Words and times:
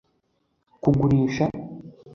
kugurisha 0.81 1.45